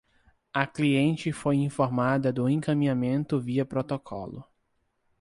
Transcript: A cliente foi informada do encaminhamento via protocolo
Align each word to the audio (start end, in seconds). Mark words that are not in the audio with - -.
A 0.55 0.65
cliente 0.65 1.31
foi 1.31 1.57
informada 1.57 2.33
do 2.33 2.49
encaminhamento 2.49 3.39
via 3.39 3.63
protocolo 3.63 4.43